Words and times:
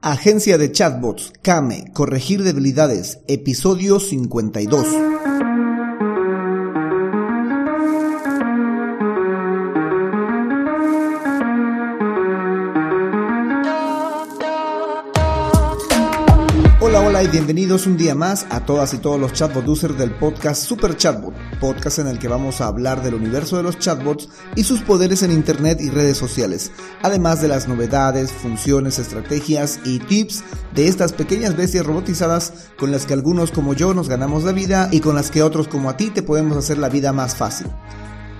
Agencia 0.00 0.58
de 0.58 0.70
Chatbots, 0.70 1.32
Kame, 1.42 1.90
Corregir 1.92 2.44
Debilidades, 2.44 3.18
episodio 3.26 3.98
52. 3.98 4.86
Y 17.20 17.26
bienvenidos 17.26 17.88
un 17.88 17.96
día 17.96 18.14
más 18.14 18.46
a 18.48 18.64
todas 18.64 18.94
y 18.94 18.98
todos 18.98 19.18
los 19.18 19.32
chatbot 19.32 19.66
users 19.66 19.98
del 19.98 20.12
podcast 20.12 20.62
Super 20.62 20.96
Chatbot, 20.96 21.34
podcast 21.58 21.98
en 21.98 22.06
el 22.06 22.20
que 22.20 22.28
vamos 22.28 22.60
a 22.60 22.68
hablar 22.68 23.02
del 23.02 23.14
universo 23.14 23.56
de 23.56 23.64
los 23.64 23.76
chatbots 23.76 24.28
y 24.54 24.62
sus 24.62 24.82
poderes 24.82 25.24
en 25.24 25.32
internet 25.32 25.80
y 25.80 25.90
redes 25.90 26.16
sociales, 26.16 26.70
además 27.02 27.42
de 27.42 27.48
las 27.48 27.66
novedades, 27.66 28.30
funciones, 28.30 29.00
estrategias 29.00 29.80
y 29.84 29.98
tips 29.98 30.44
de 30.76 30.86
estas 30.86 31.12
pequeñas 31.12 31.56
bestias 31.56 31.84
robotizadas 31.84 32.68
con 32.78 32.92
las 32.92 33.04
que 33.04 33.14
algunos 33.14 33.50
como 33.50 33.74
yo 33.74 33.94
nos 33.94 34.08
ganamos 34.08 34.44
la 34.44 34.52
vida 34.52 34.88
y 34.92 35.00
con 35.00 35.16
las 35.16 35.32
que 35.32 35.42
otros 35.42 35.66
como 35.66 35.90
a 35.90 35.96
ti 35.96 36.10
te 36.10 36.22
podemos 36.22 36.56
hacer 36.56 36.78
la 36.78 36.88
vida 36.88 37.12
más 37.12 37.34
fácil. 37.34 37.66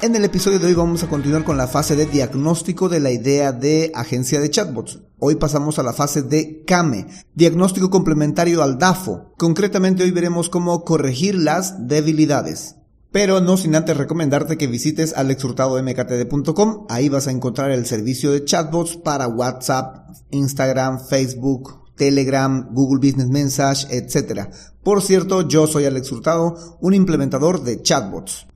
En 0.00 0.14
el 0.14 0.24
episodio 0.24 0.60
de 0.60 0.66
hoy 0.68 0.74
vamos 0.74 1.02
a 1.02 1.08
continuar 1.08 1.42
con 1.42 1.56
la 1.56 1.66
fase 1.66 1.96
de 1.96 2.06
diagnóstico 2.06 2.88
de 2.88 3.00
la 3.00 3.10
idea 3.10 3.50
de 3.50 3.90
agencia 3.96 4.38
de 4.38 4.48
chatbots. 4.48 5.00
Hoy 5.18 5.34
pasamos 5.34 5.80
a 5.80 5.82
la 5.82 5.92
fase 5.92 6.22
de 6.22 6.62
CAME, 6.64 7.08
diagnóstico 7.34 7.90
complementario 7.90 8.62
al 8.62 8.78
DAFO. 8.78 9.32
Concretamente 9.36 10.04
hoy 10.04 10.12
veremos 10.12 10.50
cómo 10.50 10.84
corregir 10.84 11.34
las 11.34 11.88
debilidades. 11.88 12.76
Pero 13.10 13.40
no 13.40 13.56
sin 13.56 13.74
antes 13.74 13.96
recomendarte 13.96 14.56
que 14.56 14.68
visites 14.68 15.14
alexhurtadomktd.com. 15.16 16.86
Ahí 16.88 17.08
vas 17.08 17.26
a 17.26 17.32
encontrar 17.32 17.72
el 17.72 17.84
servicio 17.84 18.30
de 18.30 18.44
chatbots 18.44 18.96
para 18.98 19.26
WhatsApp, 19.26 20.10
Instagram, 20.30 21.00
Facebook, 21.00 21.88
Telegram, 21.96 22.68
Google 22.70 23.00
Business 23.04 23.28
Message, 23.30 23.88
etc. 23.90 24.48
Por 24.84 25.02
cierto, 25.02 25.48
yo 25.48 25.66
soy 25.66 25.86
Alex 25.86 26.12
Hurtado, 26.12 26.78
un 26.80 26.94
implementador 26.94 27.64
de 27.64 27.82
chatbots. 27.82 28.47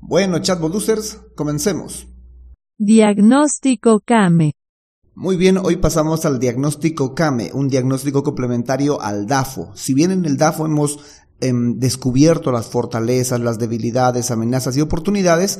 Bueno, 0.00 0.38
chatbot 0.38 0.74
users, 0.74 1.18
comencemos. 1.34 2.06
Diagnóstico 2.78 4.00
CAME. 4.00 4.52
Muy 5.14 5.36
bien, 5.36 5.58
hoy 5.58 5.76
pasamos 5.76 6.24
al 6.24 6.38
diagnóstico 6.38 7.14
CAME, 7.14 7.50
un 7.52 7.68
diagnóstico 7.68 8.22
complementario 8.22 9.00
al 9.00 9.26
DAFO. 9.26 9.72
Si 9.74 9.94
bien 9.94 10.12
en 10.12 10.24
el 10.24 10.36
DAFO 10.36 10.66
hemos 10.66 11.00
em, 11.40 11.78
descubierto 11.78 12.52
las 12.52 12.66
fortalezas, 12.66 13.40
las 13.40 13.58
debilidades, 13.58 14.30
amenazas 14.30 14.76
y 14.76 14.80
oportunidades, 14.80 15.58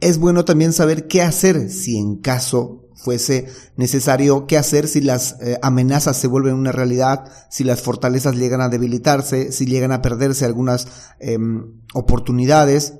es 0.00 0.18
bueno 0.18 0.46
también 0.46 0.72
saber 0.72 1.06
qué 1.06 1.20
hacer 1.20 1.68
si 1.68 1.98
en 1.98 2.16
caso 2.16 2.88
fuese 2.96 3.48
necesario, 3.76 4.46
qué 4.46 4.56
hacer 4.56 4.88
si 4.88 5.02
las 5.02 5.38
eh, 5.42 5.58
amenazas 5.60 6.16
se 6.16 6.26
vuelven 6.26 6.54
una 6.54 6.72
realidad, 6.72 7.30
si 7.50 7.64
las 7.64 7.82
fortalezas 7.82 8.36
llegan 8.36 8.62
a 8.62 8.70
debilitarse, 8.70 9.52
si 9.52 9.66
llegan 9.66 9.92
a 9.92 10.00
perderse 10.00 10.46
algunas 10.46 10.88
em, 11.20 11.82
oportunidades 11.92 12.94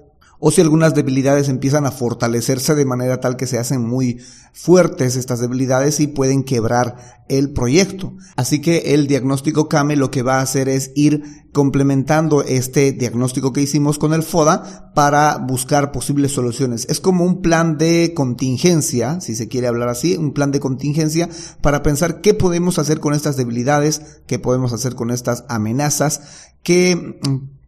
o 0.47 0.51
si 0.51 0.61
algunas 0.61 0.95
debilidades 0.95 1.49
empiezan 1.49 1.87
a 1.87 1.91
fortalecerse 1.91 2.75
de 2.75 2.85
manera 2.85 3.19
tal 3.19 3.39
que 3.39 3.47
se 3.47 3.59
hacen 3.59 3.81
muy 3.81 4.21
fuertes 4.53 5.17
estas 5.17 5.41
debilidades 5.41 6.01
y 6.01 6.07
pueden 6.07 6.45
quebrar 6.45 7.25
el 7.31 7.55
proyecto. 7.55 8.13
Así 8.37 8.61
que 8.61 8.93
el 8.93 9.07
diagnóstico 9.07 9.71
CAME 9.71 9.97
lo 9.97 10.11
que 10.11 10.23
va 10.23 10.41
a 10.41 10.43
hacer 10.43 10.69
es 10.69 10.93
ir 10.95 11.47
complementando 11.55 12.43
este 12.43 12.93
diagnóstico 12.93 13.55
que 13.55 13.63
hicimos 13.63 13.97
con 13.97 14.13
el 14.13 14.23
FODA 14.23 14.93
para 14.95 15.39
buscar 15.39 15.93
posibles 15.93 16.33
soluciones. 16.33 16.87
Es 16.91 17.01
como 17.01 17.25
un 17.25 17.41
plan 17.41 17.79
de 17.79 18.13
contingencia, 18.15 19.23
si 19.23 19.37
se 19.37 19.49
quiere 19.49 19.69
hablar 19.69 19.89
así, 19.89 20.15
un 20.15 20.35
plan 20.35 20.53
de 20.53 20.61
contingencia 20.61 21.31
para 21.63 21.83
pensar 21.83 22.21
qué 22.21 22.35
podemos 22.35 22.79
hacer 22.79 23.01
con 23.01 23.15
estas 23.15 23.39
debilidades, 23.39 24.21
qué 24.27 24.39
podemos 24.39 24.75
hacer 24.75 24.95
con 24.95 25.11
estas 25.11 25.47
amenazas, 25.49 26.51
qué 26.63 27.19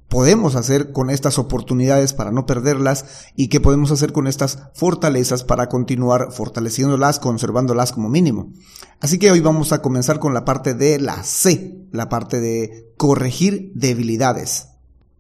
podemos 0.09 0.57
hacer 0.57 0.93
con 0.93 1.11
estas 1.11 1.39
oportunidades 1.39 2.13
para 2.13 2.31
no 2.31 2.47
perderlas 2.47 3.27
y 3.35 3.49
qué 3.49 3.61
podemos 3.61 3.91
hacer 3.91 4.13
con 4.13 4.27
estas 4.27 4.59
fortalezas 4.75 5.45
para 5.45 5.69
continuar 5.69 6.33
fortaleciéndolas, 6.33 7.19
conservándolas 7.19 7.93
como 7.93 8.09
mínimo. 8.09 8.53
Así 9.01 9.19
que 9.19 9.31
hoy 9.31 9.41
vamos 9.41 9.73
a 9.73 9.83
comenzar 9.83 10.19
con 10.19 10.35
la 10.35 10.45
parte 10.45 10.75
de 10.75 10.99
la 10.99 11.23
C, 11.23 11.77
la 11.93 12.09
parte 12.09 12.41
de 12.41 12.93
corregir 12.97 13.73
debilidades. 13.75 14.69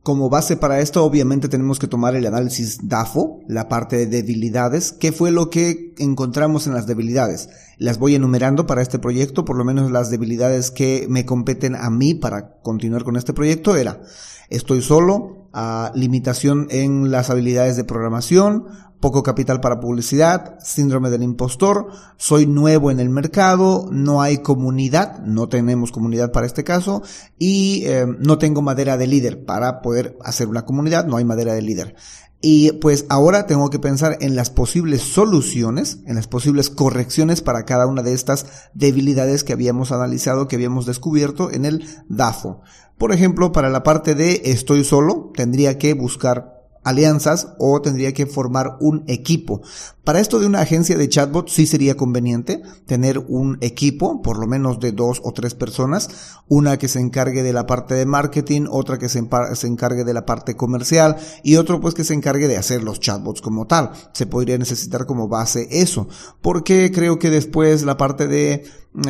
Como 0.06 0.30
base 0.30 0.56
para 0.56 0.78
esto, 0.78 1.04
obviamente 1.04 1.48
tenemos 1.48 1.80
que 1.80 1.88
tomar 1.88 2.14
el 2.14 2.24
análisis 2.26 2.78
DAFO, 2.86 3.40
la 3.48 3.68
parte 3.68 3.96
de 3.96 4.06
debilidades. 4.06 4.92
¿Qué 4.92 5.10
fue 5.10 5.32
lo 5.32 5.50
que 5.50 5.94
encontramos 5.98 6.68
en 6.68 6.74
las 6.74 6.86
debilidades? 6.86 7.48
Las 7.76 7.98
voy 7.98 8.14
enumerando 8.14 8.68
para 8.68 8.82
este 8.82 9.00
proyecto, 9.00 9.44
por 9.44 9.56
lo 9.56 9.64
menos 9.64 9.90
las 9.90 10.08
debilidades 10.08 10.70
que 10.70 11.08
me 11.10 11.26
competen 11.26 11.74
a 11.74 11.90
mí 11.90 12.14
para 12.14 12.52
continuar 12.62 13.02
con 13.02 13.16
este 13.16 13.32
proyecto 13.32 13.74
era 13.74 14.00
Estoy 14.48 14.80
solo, 14.80 15.45
limitación 15.94 16.66
en 16.70 17.10
las 17.10 17.30
habilidades 17.30 17.76
de 17.76 17.84
programación, 17.84 18.66
poco 19.00 19.22
capital 19.22 19.60
para 19.60 19.80
publicidad, 19.80 20.58
síndrome 20.60 21.10
del 21.10 21.22
impostor, 21.22 21.88
soy 22.16 22.46
nuevo 22.46 22.90
en 22.90 23.00
el 23.00 23.10
mercado, 23.10 23.88
no 23.90 24.22
hay 24.22 24.38
comunidad, 24.38 25.20
no 25.20 25.48
tenemos 25.48 25.92
comunidad 25.92 26.32
para 26.32 26.46
este 26.46 26.64
caso, 26.64 27.02
y 27.38 27.84
eh, 27.84 28.06
no 28.18 28.38
tengo 28.38 28.62
madera 28.62 28.96
de 28.96 29.06
líder 29.06 29.44
para 29.44 29.82
poder 29.82 30.16
hacer 30.24 30.48
una 30.48 30.64
comunidad, 30.64 31.06
no 31.06 31.16
hay 31.16 31.24
madera 31.24 31.54
de 31.54 31.62
líder. 31.62 31.94
Y 32.40 32.72
pues 32.72 33.06
ahora 33.08 33.46
tengo 33.46 33.70
que 33.70 33.78
pensar 33.78 34.18
en 34.20 34.36
las 34.36 34.50
posibles 34.50 35.02
soluciones, 35.02 36.00
en 36.06 36.16
las 36.16 36.28
posibles 36.28 36.68
correcciones 36.68 37.40
para 37.40 37.64
cada 37.64 37.86
una 37.86 38.02
de 38.02 38.12
estas 38.12 38.46
debilidades 38.74 39.42
que 39.42 39.54
habíamos 39.54 39.90
analizado, 39.90 40.46
que 40.46 40.56
habíamos 40.56 40.84
descubierto 40.84 41.50
en 41.50 41.64
el 41.64 41.88
DAFO. 42.08 42.60
Por 42.98 43.12
ejemplo, 43.12 43.52
para 43.52 43.68
la 43.68 43.82
parte 43.82 44.14
de 44.14 44.42
estoy 44.44 44.84
solo, 44.84 45.30
tendría 45.34 45.78
que 45.78 45.94
buscar 45.94 46.56
alianzas 46.86 47.48
o 47.58 47.82
tendría 47.82 48.14
que 48.14 48.26
formar 48.26 48.76
un 48.78 49.02
equipo. 49.08 49.60
Para 50.04 50.20
esto 50.20 50.38
de 50.38 50.46
una 50.46 50.60
agencia 50.60 50.96
de 50.96 51.08
chatbot 51.08 51.48
sí 51.48 51.66
sería 51.66 51.96
conveniente 51.96 52.62
tener 52.86 53.18
un 53.18 53.58
equipo, 53.60 54.22
por 54.22 54.38
lo 54.38 54.46
menos 54.46 54.78
de 54.78 54.92
dos 54.92 55.20
o 55.24 55.32
tres 55.32 55.54
personas, 55.54 56.08
una 56.46 56.78
que 56.78 56.86
se 56.86 57.00
encargue 57.00 57.42
de 57.42 57.52
la 57.52 57.66
parte 57.66 57.94
de 57.96 58.06
marketing, 58.06 58.66
otra 58.70 58.98
que 58.98 59.08
se, 59.08 59.18
encargue 59.18 60.04
de 60.04 60.14
la 60.14 60.24
parte 60.24 60.54
comercial 60.54 61.16
y 61.42 61.56
otro 61.56 61.80
pues 61.80 61.92
que 61.92 62.04
se 62.04 62.14
encargue 62.14 62.46
de 62.46 62.56
hacer 62.56 62.84
los 62.84 63.00
chatbots 63.00 63.40
como 63.40 63.66
tal. 63.66 63.90
Se 64.12 64.26
podría 64.26 64.56
necesitar 64.56 65.06
como 65.06 65.26
base 65.26 65.66
eso, 65.72 66.06
porque 66.40 66.92
creo 66.92 67.18
que 67.18 67.30
después 67.30 67.82
la 67.82 67.96
parte 67.96 68.28
de 68.28 68.62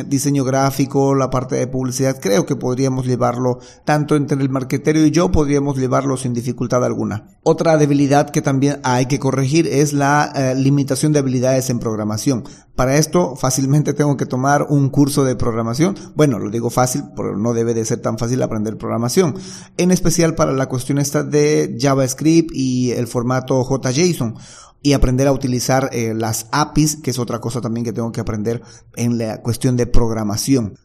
diseño 0.07 0.43
gráfico, 0.43 1.15
la 1.15 1.29
parte 1.29 1.55
de 1.55 1.67
publicidad, 1.67 2.19
creo 2.19 2.45
que 2.45 2.55
podríamos 2.55 3.05
llevarlo 3.05 3.59
tanto 3.85 4.15
entre 4.15 4.41
el 4.41 4.49
marquetero 4.49 4.99
y 4.99 5.11
yo, 5.11 5.31
podríamos 5.31 5.77
llevarlo 5.77 6.17
sin 6.17 6.33
dificultad 6.33 6.83
alguna. 6.83 7.27
Otra 7.43 7.77
debilidad 7.77 8.29
que 8.29 8.41
también 8.41 8.79
hay 8.83 9.05
que 9.05 9.19
corregir 9.19 9.67
es 9.67 9.93
la 9.93 10.31
eh, 10.35 10.55
limitación 10.55 11.13
de 11.13 11.19
habilidades 11.19 11.69
en 11.69 11.79
programación. 11.79 12.43
Para 12.75 12.97
esto 12.97 13.35
fácilmente 13.35 13.93
tengo 13.93 14.17
que 14.17 14.25
tomar 14.25 14.67
un 14.69 14.89
curso 14.89 15.23
de 15.23 15.35
programación. 15.35 15.95
Bueno, 16.15 16.37
lo 16.37 16.51
digo 16.51 16.69
fácil, 16.69 17.05
pero 17.15 17.35
no 17.35 17.53
debe 17.53 17.73
de 17.73 17.85
ser 17.85 18.01
tan 18.01 18.17
fácil 18.17 18.43
aprender 18.43 18.77
programación. 18.77 19.35
En 19.77 19.91
especial 19.91 20.35
para 20.35 20.51
la 20.53 20.67
cuestión 20.67 20.99
esta 20.99 21.23
de 21.23 21.75
JavaScript 21.79 22.51
y 22.53 22.91
el 22.91 23.07
formato 23.07 23.63
JSON 23.63 24.35
y 24.81 24.93
aprender 24.93 25.27
a 25.27 25.33
utilizar 25.33 25.89
eh, 25.91 26.13
las 26.13 26.47
APIs, 26.51 26.97
que 26.97 27.11
es 27.11 27.19
otra 27.19 27.39
cosa 27.39 27.61
también 27.61 27.83
que 27.83 27.93
tengo 27.93 28.11
que 28.11 28.21
aprender 28.21 28.61
en 28.95 29.17
la 29.17 29.41
cuestión 29.41 29.75
de 29.77 29.87
programación. 29.87 30.77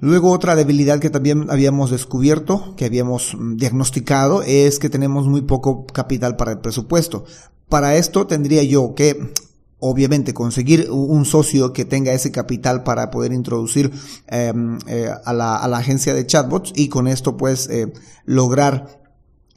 Luego 0.00 0.30
otra 0.30 0.56
debilidad 0.56 0.98
que 0.98 1.10
también 1.10 1.50
habíamos 1.50 1.90
descubierto, 1.90 2.74
que 2.76 2.86
habíamos 2.86 3.34
mm, 3.38 3.56
diagnosticado, 3.56 4.42
es 4.42 4.78
que 4.78 4.88
tenemos 4.88 5.26
muy 5.26 5.42
poco 5.42 5.86
capital 5.86 6.36
para 6.36 6.52
el 6.52 6.58
presupuesto. 6.58 7.24
Para 7.68 7.96
esto 7.96 8.26
tendría 8.26 8.62
yo 8.62 8.94
que 8.94 9.32
obviamente 9.78 10.34
conseguir 10.34 10.90
un 10.90 11.24
socio 11.24 11.72
que 11.72 11.84
tenga 11.84 12.12
ese 12.12 12.30
capital 12.30 12.82
para 12.82 13.10
poder 13.10 13.32
introducir 13.32 13.90
em, 14.26 14.78
eh, 14.86 15.10
a, 15.24 15.32
la, 15.32 15.56
a, 15.56 15.68
la, 15.68 15.78
agencia 15.78 16.12
de 16.12 16.26
chatbots 16.26 16.72
y 16.76 16.88
con 16.88 17.08
esto 17.08 17.38
pues 17.38 17.68
eh, 17.70 17.90
lograr 18.26 19.00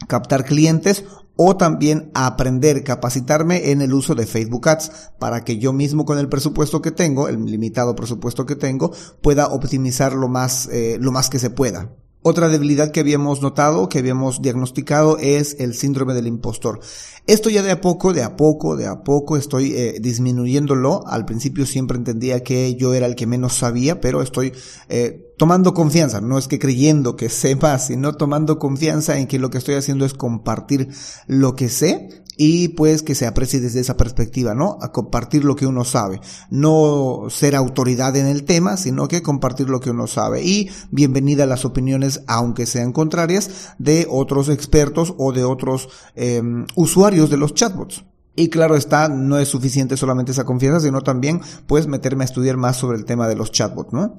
captar 0.08 0.46
clientes 0.46 1.04
o 1.36 1.58
también 1.58 2.12
aprender, 2.14 2.84
capacitarme 2.84 3.72
en 3.72 3.82
el 3.82 3.94
uso 3.94 4.16
de 4.16 4.26
Facebook 4.26 4.70
Ads 4.70 5.12
para 5.20 5.44
que 5.44 5.58
yo 5.58 5.74
mismo 5.74 6.06
con 6.06 6.20
el 6.20 6.30
presupuesto 6.30 6.82
que 6.82 6.92
tengo, 6.92 7.28
el 7.28 7.44
limitado 7.46 7.96
presupuesto 7.96 8.46
que 8.46 8.56
tengo, 8.56 8.92
pueda 9.22 9.48
optimizar 9.48 10.14
lo 10.14 10.28
más, 10.28 10.68
eh, 10.72 10.98
lo 11.00 11.12
más 11.12 11.30
que 11.30 11.40
se 11.40 11.50
pueda. 11.50 11.90
Otra 12.26 12.48
debilidad 12.48 12.92
que 12.92 13.02
habíamos 13.02 13.42
notado, 13.42 13.90
que 13.90 14.00
habíamos 14.00 14.42
diagnosticado, 14.42 15.18
es 15.18 15.58
el 15.60 15.74
síndrome 15.74 16.14
del 16.14 16.26
impostor. 16.26 16.80
Esto 17.28 17.50
ya 17.50 17.62
de 17.62 17.72
a 17.72 17.82
poco, 17.82 18.14
de 18.14 18.24
a 18.24 18.38
poco, 18.38 18.78
de 18.78 18.88
a 18.88 19.04
poco 19.04 19.36
estoy 19.36 19.74
eh, 19.74 19.98
disminuyéndolo. 20.02 21.06
Al 21.06 21.26
principio 21.26 21.66
siempre 21.66 21.98
entendía 21.98 22.42
que 22.42 22.76
yo 22.76 22.94
era 22.94 23.08
el 23.08 23.16
que 23.16 23.28
menos 23.28 23.56
sabía, 23.56 24.00
pero 24.00 24.22
estoy 24.22 24.54
eh, 24.88 25.34
tomando 25.38 25.74
confianza. 25.74 26.22
No 26.22 26.38
es 26.38 26.48
que 26.48 26.60
creyendo 26.60 27.18
que 27.18 27.28
sé 27.44 27.58
más, 27.58 27.88
sino 27.88 28.14
tomando 28.14 28.58
confianza 28.58 29.20
en 29.20 29.28
que 29.28 29.38
lo 29.38 29.50
que 29.50 29.58
estoy 29.58 29.76
haciendo 29.76 30.06
es 30.06 30.14
compartir 30.14 30.88
lo 31.28 31.56
que 31.56 31.68
sé 31.68 32.23
y 32.38 32.70
pues 32.70 33.04
que 33.04 33.16
se 33.16 33.28
aprecie 33.28 33.60
desde 33.60 33.80
esa 33.80 33.98
perspectiva, 33.98 34.54
¿no? 34.54 34.78
A 34.82 34.92
compartir 34.92 35.44
lo 35.44 35.56
que 35.56 35.68
uno 35.68 35.84
sabe. 35.84 36.22
No 36.50 37.28
ser 37.30 37.56
autoridad 37.56 38.16
en 38.16 38.28
el 38.28 38.44
tema, 38.44 38.78
sino 38.78 39.08
que 39.08 39.22
compartir 39.22 39.70
lo 39.70 39.80
que 39.80 39.92
uno 39.92 40.08
sabe. 40.08 40.44
Y 40.44 40.70
bienvenida 40.92 41.44
a 41.44 41.48
las 41.48 41.66
opiniones, 41.66 42.22
aunque 42.28 42.66
sean 42.66 42.92
contrarias, 42.92 43.74
de 43.78 44.08
otros 44.10 44.50
expertos 44.50 45.14
o 45.18 45.32
de 45.32 45.44
otros 45.44 45.90
eh, 46.16 46.42
usuarios 46.76 47.30
de 47.30 47.38
los 47.38 47.54
chatbots. 47.54 48.06
Y 48.36 48.50
claro 48.50 48.76
está, 48.76 49.10
no 49.10 49.38
es 49.38 49.48
suficiente 49.48 49.96
solamente 49.96 50.32
esa 50.32 50.46
confianza, 50.46 50.80
sino 50.80 51.02
también 51.02 51.42
pues 51.68 51.86
meterme 51.86 52.24
a 52.24 52.26
estudiar 52.26 52.58
más 52.58 52.78
sobre 52.78 52.98
el 52.98 53.06
tema 53.06 53.28
de 53.28 53.36
los 53.36 53.52
chatbots, 53.52 53.94
¿no? 53.94 54.18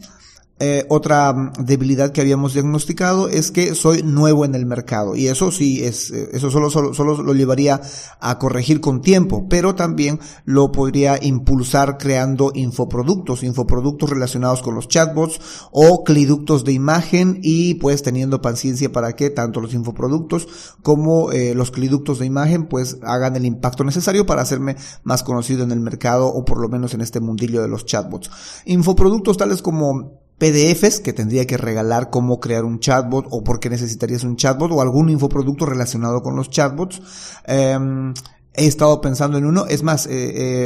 Eh, 0.61 0.87
otra 0.89 1.53
debilidad 1.59 2.13
que 2.13 2.21
habíamos 2.21 2.55
diagnosticado 2.55 3.29
es 3.29 3.51
que 3.51 3.75
soy 3.75 4.05
nuevo 4.05 4.45
en 4.45 4.55
el 4.55 4.67
mercado 4.67 5.17
y 5.17 5.27
eso 5.27 5.51
sí 5.51 5.83
es 5.83 6.13
eh, 6.13 6.29
eso 6.33 6.49
solo, 6.49 6.71
solo, 6.71 6.95
solo 6.95 7.21
lo 7.25 7.35
llevaría 7.35 7.81
a 8.21 8.39
corregir 8.39 8.81
con 8.81 9.03
tiempo 9.03 9.49
pero 9.51 9.75
también 9.75 10.21
lo 10.45 10.71
podría 10.71 11.19
impulsar 11.21 11.99
creando 11.99 12.53
infoproductos 12.55 13.43
infoproductos 13.43 14.09
relacionados 14.09 14.63
con 14.63 14.77
los 14.77 14.87
chatbots 14.87 15.41
o 15.73 16.05
cliductos 16.05 16.65
de 16.65 16.73
imagen 16.73 17.41
y 17.43 17.75
pues 17.75 18.05
teniendo 18.05 18.41
paciencia 18.41 18.93
para 18.93 19.17
que 19.17 19.31
tanto 19.31 19.61
los 19.61 19.75
infoproductos 19.75 20.47
como 20.83 21.33
eh, 21.33 21.57
los 21.57 21.73
cliductos 21.73 22.21
de 22.21 22.27
imagen 22.27 22.69
pues 22.69 22.99
hagan 23.03 23.35
el 23.35 23.45
impacto 23.45 23.83
necesario 23.83 24.25
para 24.25 24.43
hacerme 24.43 24.77
más 25.03 25.25
conocido 25.25 25.65
en 25.65 25.73
el 25.73 25.81
mercado 25.81 26.29
o 26.29 26.45
por 26.45 26.61
lo 26.61 26.69
menos 26.69 26.95
en 26.95 27.01
este 27.01 27.19
mundillo 27.19 27.61
de 27.61 27.69
los 27.69 27.87
chatbots. 27.87 28.31
Infoproductos 28.67 29.37
tales 29.37 29.61
como 29.61 30.24
PDFs 30.39 31.01
que 31.01 31.13
tendría 31.13 31.47
que 31.47 31.57
regalar 31.57 32.11
cómo 32.11 32.41
crear 32.41 32.65
un 32.65 32.81
chatbot 32.81 33.27
o 33.31 33.45
por 33.45 33.61
qué 33.61 33.71
necesitarías 33.71 34.25
un 34.25 34.37
chatbot 34.37 34.73
o 34.73 34.81
algún 34.81 35.09
infoproducto 35.09 35.67
relacionado 35.67 36.23
con 36.23 36.37
los 36.37 36.51
chatbots. 36.51 37.01
Em, 37.47 38.13
he 38.53 38.67
estado 38.67 39.01
pensando 39.01 39.39
en 39.39 39.47
uno, 39.47 39.67
es 39.67 39.83
más, 39.83 40.07
eh, 40.07 40.11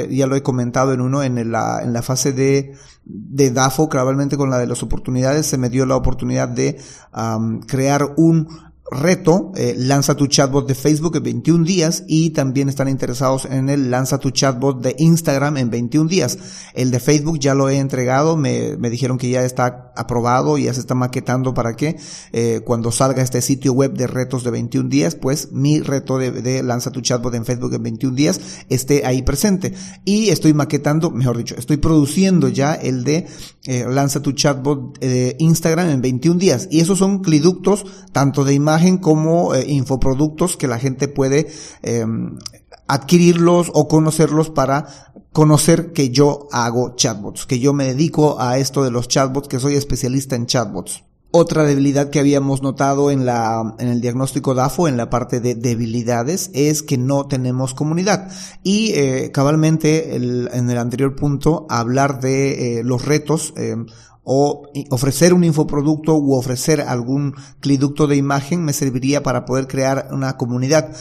eh, 0.04 0.08
ya 0.10 0.26
lo 0.26 0.36
he 0.36 0.42
comentado 0.42 0.92
en 0.92 1.00
uno, 1.00 1.22
en 1.22 1.50
la, 1.50 1.82
en 1.82 1.92
la 1.92 2.02
fase 2.02 2.32
de, 2.32 2.74
de 3.04 3.50
DAFO, 3.50 3.88
gradualmente 3.88 4.36
con 4.36 4.50
la 4.50 4.58
de 4.58 4.66
las 4.66 4.82
oportunidades, 4.82 5.46
se 5.46 5.58
me 5.58 5.70
dio 5.70 5.86
la 5.86 5.96
oportunidad 5.96 6.48
de 6.48 6.78
crear 7.66 8.14
un 8.16 8.67
reto, 8.90 9.52
eh, 9.54 9.74
lanza 9.76 10.16
tu 10.16 10.26
chatbot 10.26 10.66
de 10.66 10.74
Facebook 10.74 11.16
en 11.16 11.22
21 11.22 11.64
días 11.64 12.04
y 12.06 12.30
también 12.30 12.68
están 12.68 12.88
interesados 12.88 13.44
en 13.44 13.68
el 13.68 13.90
lanza 13.90 14.18
tu 14.18 14.30
chatbot 14.30 14.80
de 14.80 14.94
Instagram 14.98 15.56
en 15.58 15.70
21 15.70 16.08
días. 16.08 16.38
El 16.74 16.90
de 16.90 17.00
Facebook 17.00 17.38
ya 17.38 17.54
lo 17.54 17.68
he 17.68 17.78
entregado, 17.78 18.36
me, 18.36 18.76
me 18.76 18.90
dijeron 18.90 19.18
que 19.18 19.30
ya 19.30 19.44
está 19.44 19.92
aprobado 19.96 20.58
y 20.58 20.64
ya 20.64 20.74
se 20.74 20.80
está 20.80 20.94
maquetando 20.94 21.54
para 21.54 21.74
que 21.76 21.96
eh, 22.32 22.60
cuando 22.64 22.92
salga 22.92 23.22
este 23.22 23.42
sitio 23.42 23.72
web 23.72 23.92
de 23.94 24.06
retos 24.06 24.44
de 24.44 24.50
21 24.50 24.88
días, 24.88 25.14
pues 25.14 25.52
mi 25.52 25.80
reto 25.80 26.18
de, 26.18 26.62
lanza 26.62 26.90
tu 26.90 27.00
chatbot 27.00 27.34
en 27.34 27.44
Facebook 27.44 27.74
en 27.74 27.82
21 27.82 28.14
días 28.14 28.40
esté 28.68 29.04
ahí 29.04 29.22
presente. 29.22 29.74
Y 30.04 30.30
estoy 30.30 30.54
maquetando, 30.54 31.10
mejor 31.10 31.36
dicho, 31.36 31.56
estoy 31.58 31.76
produciendo 31.76 32.48
ya 32.48 32.74
el 32.74 33.04
de 33.04 33.26
eh, 33.66 33.84
lanza 33.88 34.22
tu 34.22 34.32
chatbot 34.32 34.98
de 34.98 35.36
Instagram 35.38 35.90
en 35.90 36.00
21 36.00 36.38
días. 36.38 36.68
Y 36.70 36.80
esos 36.80 36.98
son 36.98 37.22
cliductos 37.22 37.84
tanto 38.12 38.44
de 38.44 38.54
imagen 38.54 38.77
como 38.98 39.54
eh, 39.54 39.64
infoproductos 39.68 40.56
que 40.56 40.68
la 40.68 40.78
gente 40.78 41.08
puede 41.08 41.48
em, 41.82 42.38
adquirirlos 42.86 43.70
o 43.74 43.86
conocerlos 43.86 44.50
para 44.50 45.12
conocer 45.32 45.92
que 45.92 46.10
yo 46.10 46.48
hago 46.50 46.96
chatbots, 46.96 47.46
que 47.46 47.60
yo 47.60 47.72
me 47.72 47.84
dedico 47.84 48.40
a 48.40 48.58
esto 48.58 48.82
de 48.82 48.90
los 48.90 49.08
chatbots, 49.08 49.48
que 49.48 49.60
soy 49.60 49.74
especialista 49.74 50.34
en 50.36 50.46
chatbots. 50.46 51.04
Otra 51.30 51.64
debilidad 51.64 52.08
que 52.08 52.20
habíamos 52.20 52.62
notado 52.62 53.10
en 53.10 53.26
la, 53.26 53.74
en 53.78 53.88
el 53.88 54.00
diagnóstico 54.00 54.54
DAFO, 54.54 54.88
en 54.88 54.96
la 54.96 55.10
parte 55.10 55.40
de 55.40 55.54
debilidades, 55.54 56.50
es 56.54 56.82
que 56.82 56.96
no 56.96 57.26
tenemos 57.26 57.74
comunidad. 57.74 58.32
Y 58.62 58.92
eh, 58.94 59.30
cabalmente 59.30 60.16
en 60.16 60.70
el 60.70 60.78
anterior 60.78 61.14
punto, 61.14 61.66
hablar 61.68 62.20
de 62.20 62.78
eh, 62.78 62.82
los 62.82 63.04
retos 63.04 63.52
em, 63.56 63.84
o 64.30 64.68
ofrecer 64.90 65.32
un 65.32 65.42
infoproducto 65.42 66.14
u 66.14 66.34
ofrecer 66.34 66.82
algún 66.82 67.34
cliducto 67.60 68.06
de 68.06 68.16
imagen 68.16 68.62
me 68.62 68.74
serviría 68.74 69.22
para 69.22 69.46
poder 69.46 69.66
crear 69.66 70.08
una 70.12 70.36
comunidad 70.36 70.94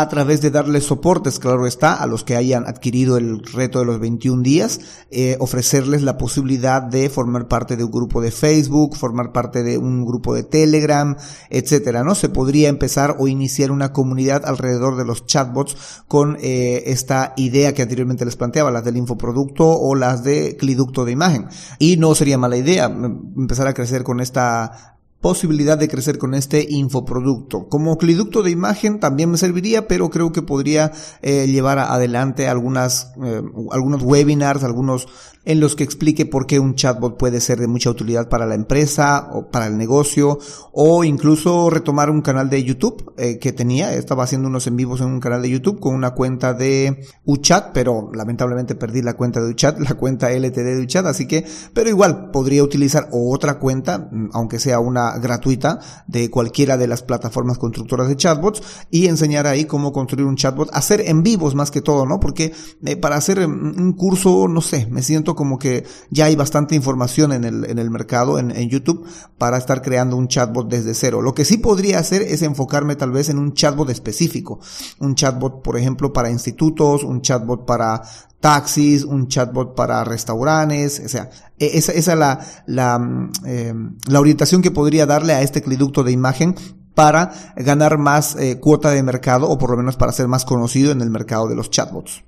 a 0.00 0.08
través 0.08 0.40
de 0.40 0.50
darles 0.50 0.84
soportes, 0.84 1.38
claro 1.38 1.66
está, 1.66 1.94
a 1.94 2.06
los 2.06 2.24
que 2.24 2.36
hayan 2.36 2.66
adquirido 2.66 3.16
el 3.16 3.44
reto 3.44 3.78
de 3.78 3.84
los 3.84 4.00
21 4.00 4.42
días, 4.42 4.80
eh, 5.10 5.36
ofrecerles 5.40 6.02
la 6.02 6.18
posibilidad 6.18 6.82
de 6.82 7.08
formar 7.08 7.48
parte 7.48 7.76
de 7.76 7.84
un 7.84 7.90
grupo 7.90 8.20
de 8.20 8.30
Facebook, 8.30 8.96
formar 8.96 9.32
parte 9.32 9.62
de 9.62 9.78
un 9.78 10.04
grupo 10.04 10.34
de 10.34 10.42
Telegram, 10.42 11.16
etcétera, 11.50 12.02
¿no? 12.02 12.14
Se 12.14 12.28
podría 12.28 12.68
empezar 12.68 13.16
o 13.18 13.28
iniciar 13.28 13.70
una 13.70 13.92
comunidad 13.92 14.44
alrededor 14.44 14.96
de 14.96 15.04
los 15.04 15.26
chatbots 15.26 15.76
con 16.08 16.36
eh, 16.40 16.84
esta 16.86 17.32
idea 17.36 17.72
que 17.74 17.82
anteriormente 17.82 18.24
les 18.24 18.36
planteaba, 18.36 18.70
las 18.70 18.84
del 18.84 18.96
infoproducto 18.96 19.68
o 19.68 19.94
las 19.94 20.24
de 20.24 20.56
cliducto 20.56 21.04
de 21.04 21.12
imagen. 21.12 21.46
Y 21.78 21.96
no 21.96 22.14
sería 22.14 22.38
mala 22.38 22.56
idea 22.56 22.88
mm, 22.88 23.34
empezar 23.36 23.66
a 23.66 23.74
crecer 23.74 24.02
con 24.02 24.20
esta 24.20 24.93
posibilidad 25.24 25.78
de 25.78 25.88
crecer 25.88 26.18
con 26.18 26.34
este 26.34 26.66
infoproducto. 26.68 27.66
Como 27.70 27.96
cliducto 27.96 28.42
de 28.42 28.50
imagen 28.50 29.00
también 29.00 29.30
me 29.30 29.38
serviría, 29.38 29.88
pero 29.88 30.10
creo 30.10 30.32
que 30.32 30.42
podría 30.42 30.92
eh, 31.22 31.46
llevar 31.46 31.78
adelante 31.78 32.46
algunas, 32.46 33.14
eh, 33.24 33.40
algunos 33.70 34.02
webinars, 34.02 34.64
algunos 34.64 35.08
en 35.44 35.60
los 35.60 35.76
que 35.76 35.84
explique 35.84 36.26
por 36.26 36.46
qué 36.46 36.58
un 36.58 36.74
chatbot 36.74 37.16
puede 37.16 37.40
ser 37.40 37.58
de 37.58 37.66
mucha 37.66 37.90
utilidad 37.90 38.28
para 38.28 38.46
la 38.46 38.54
empresa 38.54 39.28
o 39.32 39.50
para 39.50 39.66
el 39.66 39.76
negocio 39.76 40.38
o 40.72 41.04
incluso 41.04 41.70
retomar 41.70 42.10
un 42.10 42.22
canal 42.22 42.50
de 42.50 42.64
YouTube 42.64 43.12
eh, 43.16 43.38
que 43.38 43.52
tenía, 43.52 43.94
estaba 43.94 44.24
haciendo 44.24 44.48
unos 44.48 44.66
en 44.66 44.76
vivos 44.76 45.00
en 45.00 45.08
un 45.08 45.20
canal 45.20 45.42
de 45.42 45.50
YouTube 45.50 45.80
con 45.80 45.94
una 45.94 46.12
cuenta 46.12 46.54
de 46.54 47.04
UChat, 47.24 47.72
pero 47.72 48.10
lamentablemente 48.12 48.74
perdí 48.74 49.02
la 49.02 49.14
cuenta 49.14 49.40
de 49.40 49.50
UChat, 49.50 49.78
la 49.80 49.94
cuenta 49.94 50.30
LTD 50.32 50.76
de 50.76 50.82
UChat, 50.82 51.06
así 51.06 51.26
que, 51.26 51.44
pero 51.72 51.90
igual 51.90 52.30
podría 52.30 52.62
utilizar 52.62 53.08
otra 53.12 53.58
cuenta, 53.58 53.98
mm, 54.10 54.30
aunque 54.32 54.58
sea 54.58 54.80
una 54.80 55.18
gratuita 55.18 55.78
de 56.06 56.30
cualquiera 56.30 56.76
de 56.76 56.86
las 56.86 57.02
plataformas 57.02 57.58
constructoras 57.58 58.08
de 58.08 58.16
chatbots 58.16 58.62
y 58.90 59.06
enseñar 59.06 59.46
ahí 59.46 59.64
cómo 59.66 59.92
construir 59.92 60.26
un 60.26 60.36
chatbot, 60.36 60.70
hacer 60.72 61.02
en 61.06 61.22
vivos 61.22 61.54
más 61.54 61.70
que 61.70 61.82
todo, 61.82 62.06
¿no? 62.06 62.18
Porque 62.20 62.52
eh, 62.84 62.96
para 62.96 63.16
hacer 63.16 63.46
mm, 63.46 63.80
un 63.80 63.92
curso, 63.92 64.48
no 64.48 64.60
sé, 64.60 64.86
me 64.90 65.02
siento 65.02 65.33
como 65.34 65.58
que 65.58 65.84
ya 66.10 66.26
hay 66.26 66.36
bastante 66.36 66.74
información 66.74 67.32
en 67.32 67.44
el, 67.44 67.64
en 67.64 67.78
el 67.78 67.90
mercado, 67.90 68.38
en, 68.38 68.52
YouTube, 68.68 69.06
para 69.38 69.58
estar 69.58 69.82
creando 69.82 70.16
un 70.16 70.28
chatbot 70.28 70.68
desde 70.68 70.94
cero. 70.94 71.22
Lo 71.22 71.34
que 71.34 71.44
sí 71.44 71.58
podría 71.58 71.98
hacer 71.98 72.22
es 72.22 72.42
enfocarme 72.42 72.96
tal 72.96 73.10
vez 73.10 73.28
en 73.28 73.38
un 73.38 73.52
chatbot 73.54 73.90
específico. 73.90 74.60
Un 75.00 75.14
chatbot, 75.14 75.62
por 75.62 75.76
ejemplo, 75.76 76.12
para 76.12 76.30
institutos, 76.30 77.04
un 77.04 77.20
chatbot 77.20 77.66
para 77.66 78.02
taxis, 78.40 79.04
un 79.04 79.28
chatbot 79.28 79.74
para 79.74 80.04
restaurantes, 80.04 81.00
o 81.04 81.08
sea, 81.08 81.30
e, 81.58 81.78
esa, 81.78 81.92
es 81.92 82.06
la, 82.08 82.40
la, 82.66 83.30
eh, 83.46 83.72
la 84.06 84.20
orientación 84.20 84.60
que 84.60 84.70
podría 84.70 85.06
darle 85.06 85.32
a 85.32 85.40
este 85.40 85.62
cliducto 85.62 86.04
de 86.04 86.12
imagen 86.12 86.54
para 86.94 87.32
ganar 87.56 87.98
más 87.98 88.36
eh, 88.36 88.60
cuota 88.60 88.90
de 88.90 89.02
mercado 89.02 89.48
o 89.48 89.58
por 89.58 89.70
lo 89.70 89.76
menos 89.76 89.96
para 89.96 90.12
ser 90.12 90.28
más 90.28 90.44
conocido 90.44 90.92
en 90.92 91.00
el 91.00 91.10
mercado 91.10 91.48
de 91.48 91.56
los 91.56 91.70
chatbots 91.70 92.22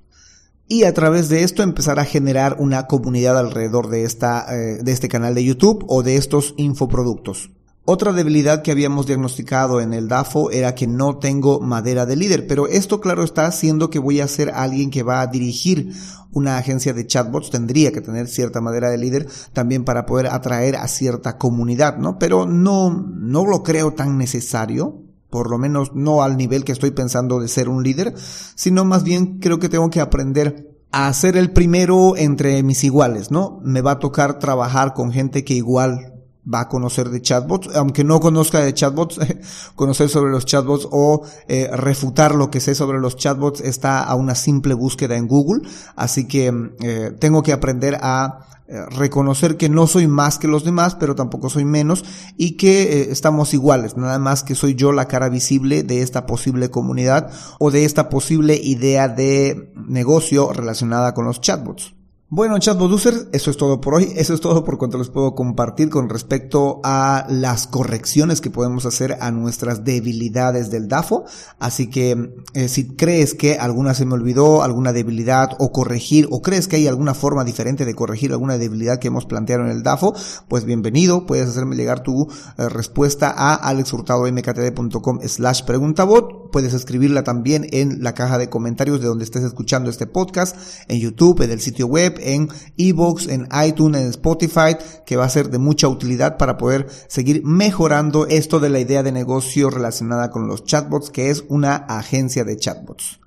y 0.67 0.83
a 0.83 0.93
través 0.93 1.29
de 1.29 1.43
esto 1.43 1.63
empezar 1.63 1.99
a 1.99 2.05
generar 2.05 2.57
una 2.59 2.87
comunidad 2.87 3.37
alrededor 3.37 3.89
de 3.89 4.03
esta 4.03 4.45
eh, 4.49 4.79
de 4.81 4.91
este 4.91 5.09
canal 5.09 5.35
de 5.35 5.43
YouTube 5.43 5.85
o 5.87 6.03
de 6.03 6.17
estos 6.17 6.53
infoproductos. 6.57 7.51
Otra 7.89 8.11
debilidad 8.11 8.63
que 8.63 8.71
habíamos 8.71 9.07
diagnosticado 9.07 9.79
en 9.79 9.93
el 9.93 10.09
DAFO 10.09 10.51
era 10.51 10.75
que 10.75 10.87
no 10.87 11.19
tengo 11.19 11.61
madera 11.61 12.05
de 12.05 12.17
líder, 12.17 12.45
pero 12.45 12.67
esto 12.67 12.99
claro 12.99 13.23
está 13.23 13.45
haciendo 13.45 13.89
que 13.89 13.97
voy 13.97 14.19
a 14.19 14.27
ser 14.27 14.51
alguien 14.53 14.89
que 14.89 15.03
va 15.03 15.21
a 15.21 15.27
dirigir 15.27 15.93
una 16.33 16.57
agencia 16.57 16.93
de 16.93 17.07
chatbots, 17.07 17.49
tendría 17.49 17.93
que 17.93 18.01
tener 18.01 18.27
cierta 18.27 18.59
madera 18.59 18.89
de 18.89 18.97
líder 18.97 19.27
también 19.53 19.85
para 19.85 20.05
poder 20.05 20.27
atraer 20.27 20.75
a 20.75 20.89
cierta 20.89 21.37
comunidad, 21.37 21.97
¿no? 21.97 22.19
Pero 22.19 22.45
no, 22.45 22.91
no 22.91 23.45
lo 23.45 23.63
creo 23.63 23.93
tan 23.93 24.17
necesario 24.17 25.06
por 25.29 25.49
lo 25.49 25.57
menos 25.57 25.91
no 25.93 26.23
al 26.23 26.37
nivel 26.37 26.63
que 26.63 26.71
estoy 26.71 26.91
pensando 26.91 27.39
de 27.39 27.47
ser 27.47 27.69
un 27.69 27.83
líder, 27.83 28.13
sino 28.55 28.85
más 28.85 29.03
bien 29.03 29.39
creo 29.39 29.59
que 29.59 29.69
tengo 29.69 29.89
que 29.89 30.01
aprender 30.01 30.77
a 30.91 31.11
ser 31.13 31.37
el 31.37 31.51
primero 31.51 32.15
entre 32.15 32.63
mis 32.63 32.83
iguales, 32.83 33.29
¿no? 33.29 33.59
Me 33.63 33.81
va 33.81 33.91
a 33.91 33.99
tocar 33.99 34.39
trabajar 34.39 34.93
con 34.93 35.11
gente 35.11 35.43
que 35.43 35.53
igual 35.53 36.16
va 36.51 36.61
a 36.61 36.67
conocer 36.69 37.09
de 37.09 37.21
chatbots, 37.21 37.75
aunque 37.75 38.03
no 38.03 38.19
conozca 38.19 38.59
de 38.59 38.73
chatbots, 38.73 39.19
conocer 39.75 40.09
sobre 40.09 40.31
los 40.31 40.45
chatbots 40.45 40.87
o 40.91 41.23
eh, 41.47 41.69
refutar 41.73 42.35
lo 42.35 42.49
que 42.49 42.59
sé 42.59 42.75
sobre 42.75 42.99
los 42.99 43.17
chatbots 43.17 43.61
está 43.61 44.03
a 44.03 44.15
una 44.15 44.35
simple 44.35 44.73
búsqueda 44.73 45.17
en 45.17 45.27
Google, 45.27 45.67
así 45.95 46.27
que 46.27 46.53
eh, 46.81 47.11
tengo 47.19 47.43
que 47.43 47.53
aprender 47.53 47.97
a 48.01 48.45
eh, 48.67 48.85
reconocer 48.91 49.57
que 49.57 49.69
no 49.69 49.87
soy 49.87 50.07
más 50.07 50.39
que 50.39 50.47
los 50.47 50.63
demás, 50.63 50.95
pero 50.95 51.15
tampoco 51.15 51.49
soy 51.49 51.65
menos 51.65 52.03
y 52.37 52.57
que 52.57 53.11
estamos 53.11 53.53
iguales, 53.53 53.97
nada 53.97 54.19
más 54.19 54.43
que 54.43 54.55
soy 54.55 54.75
yo 54.75 54.91
la 54.91 55.07
cara 55.07 55.29
visible 55.29 55.83
de 55.83 56.01
esta 56.01 56.25
posible 56.25 56.69
comunidad 56.69 57.31
o 57.59 57.71
de 57.71 57.85
esta 57.85 58.09
posible 58.09 58.55
idea 58.55 59.07
de 59.07 59.71
negocio 59.75 60.53
relacionada 60.53 61.13
con 61.13 61.25
los 61.25 61.41
chatbots. 61.41 61.96
Bueno, 62.29 62.59
chatbot 62.59 62.91
users, 62.91 63.27
eso 63.31 63.51
es 63.51 63.55
todo 63.55 63.79
por 63.79 63.95
hoy. 63.95 64.11
Eso 64.17 64.33
es 64.33 64.41
todo 64.41 64.65
por 64.65 64.77
cuanto 64.77 64.97
les 64.97 65.07
puedo 65.07 65.33
compartir 65.33 65.89
con 65.89 66.09
respecto 66.09 66.81
a 66.83 67.25
las 67.29 67.67
correcciones 67.67 68.41
que 68.41 68.49
podemos 68.49 68.85
hacer 68.85 69.17
a 69.21 69.31
nuestras 69.31 69.85
debilidades 69.85 70.69
del 70.69 70.89
DAFO. 70.89 71.23
Así 71.57 71.89
que 71.89 72.33
eh, 72.53 72.67
si 72.67 72.89
crees 72.97 73.33
que 73.33 73.57
alguna 73.57 73.93
se 73.93 74.05
me 74.05 74.15
olvidó, 74.15 74.61
alguna 74.61 74.91
debilidad 74.91 75.51
o 75.57 75.71
corregir, 75.71 76.27
o 76.29 76.41
crees 76.41 76.67
que 76.67 76.75
hay 76.75 76.87
alguna 76.87 77.13
forma 77.13 77.45
diferente 77.45 77.85
de 77.85 77.95
corregir 77.95 78.33
alguna 78.33 78.57
debilidad 78.57 78.99
que 78.99 79.07
hemos 79.07 79.25
planteado 79.25 79.63
en 79.63 79.69
el 79.69 79.81
DAFO, 79.81 80.13
pues 80.49 80.65
bienvenido. 80.65 81.25
Puedes 81.27 81.47
hacerme 81.47 81.77
llegar 81.77 82.03
tu 82.03 82.27
eh, 82.57 82.67
respuesta 82.67 83.33
a 83.37 83.55
alexhurtadomktd.com 83.55 85.19
slash 85.25 85.63
preguntabot. 85.63 86.51
Puedes 86.51 86.73
escribirla 86.73 87.23
también 87.23 87.67
en 87.71 88.03
la 88.03 88.13
caja 88.13 88.37
de 88.37 88.49
comentarios 88.49 88.99
de 88.99 89.07
donde 89.07 89.23
estés 89.23 89.43
escuchando 89.43 89.89
este 89.89 90.07
podcast, 90.07 90.57
en 90.89 90.99
YouTube, 90.99 91.41
en 91.41 91.51
el 91.51 91.61
sitio 91.61 91.87
web 91.87 92.16
en 92.21 92.49
Evox, 92.77 93.27
en 93.27 93.47
iTunes, 93.65 94.01
en 94.01 94.07
Spotify, 94.09 94.77
que 95.05 95.17
va 95.17 95.25
a 95.25 95.29
ser 95.29 95.49
de 95.49 95.57
mucha 95.57 95.87
utilidad 95.87 96.37
para 96.37 96.57
poder 96.57 96.87
seguir 97.07 97.43
mejorando 97.43 98.27
esto 98.27 98.59
de 98.59 98.69
la 98.69 98.79
idea 98.79 99.03
de 99.03 99.11
negocio 99.11 99.69
relacionada 99.69 100.31
con 100.31 100.47
los 100.47 100.63
chatbots, 100.63 101.09
que 101.09 101.29
es 101.29 101.43
una 101.49 101.75
agencia 101.75 102.43
de 102.43 102.57
chatbots. 102.57 103.19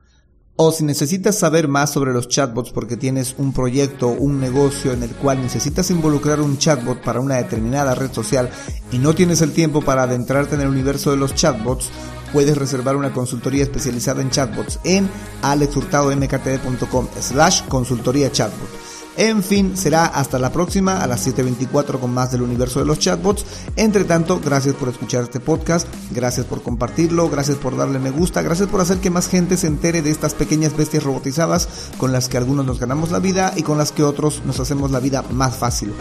O 0.62 0.72
si 0.72 0.84
necesitas 0.84 1.38
saber 1.38 1.68
más 1.68 1.90
sobre 1.90 2.12
los 2.12 2.28
chatbots 2.28 2.70
porque 2.70 2.98
tienes 2.98 3.34
un 3.38 3.54
proyecto, 3.54 4.08
un 4.08 4.40
negocio 4.40 4.92
en 4.92 5.02
el 5.02 5.08
cual 5.08 5.40
necesitas 5.40 5.90
involucrar 5.90 6.38
un 6.42 6.58
chatbot 6.58 7.00
para 7.02 7.20
una 7.20 7.36
determinada 7.36 7.94
red 7.94 8.12
social 8.12 8.50
y 8.92 8.98
no 8.98 9.14
tienes 9.14 9.40
el 9.40 9.52
tiempo 9.52 9.80
para 9.80 10.02
adentrarte 10.02 10.56
en 10.56 10.60
el 10.60 10.68
universo 10.68 11.12
de 11.12 11.16
los 11.16 11.34
chatbots, 11.34 11.90
puedes 12.32 12.56
reservar 12.56 12.96
una 12.96 13.12
consultoría 13.12 13.62
especializada 13.62 14.22
en 14.22 14.30
chatbots 14.30 14.80
en 14.84 15.08
alexhurtadomktd.com 15.42 17.08
slash 17.20 17.62
consultoría 17.68 18.30
chatbot. 18.32 18.90
En 19.16 19.42
fin, 19.42 19.76
será 19.76 20.06
hasta 20.06 20.38
la 20.38 20.50
próxima 20.50 21.02
a 21.02 21.06
las 21.06 21.26
7.24 21.26 21.98
con 21.98 22.14
más 22.14 22.30
del 22.32 22.42
universo 22.42 22.78
de 22.78 22.86
los 22.86 22.98
chatbots. 22.98 23.44
Entre 23.76 24.04
tanto, 24.04 24.40
gracias 24.42 24.74
por 24.74 24.88
escuchar 24.88 25.24
este 25.24 25.40
podcast, 25.40 25.86
gracias 26.10 26.46
por 26.46 26.62
compartirlo, 26.62 27.28
gracias 27.28 27.58
por 27.58 27.76
darle 27.76 27.98
me 27.98 28.10
gusta, 28.10 28.40
gracias 28.40 28.68
por 28.68 28.80
hacer 28.80 28.98
que 28.98 29.10
más 29.10 29.28
gente 29.28 29.56
se 29.56 29.66
entere 29.66 30.00
de 30.00 30.10
estas 30.10 30.34
pequeñas 30.34 30.76
bestias 30.76 31.02
robotizadas 31.02 31.68
con 31.98 32.12
las 32.12 32.28
que 32.28 32.38
algunos 32.38 32.64
nos 32.64 32.78
ganamos 32.78 33.10
la 33.10 33.18
vida 33.18 33.52
y 33.56 33.62
con 33.62 33.78
las 33.78 33.92
que 33.92 34.04
otros 34.04 34.42
nos 34.46 34.60
hacemos 34.60 34.90
la 34.90 35.00
vida 35.00 35.22
más 35.32 35.56
fácil. 35.56 35.92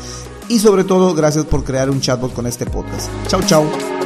Y 0.47 0.59
sobre 0.59 0.83
todo, 0.83 1.13
gracias 1.13 1.45
por 1.45 1.63
crear 1.63 1.89
un 1.89 2.01
chatbot 2.01 2.33
con 2.33 2.47
este 2.47 2.65
podcast. 2.65 3.09
Chao, 3.27 3.41
chao. 3.43 3.98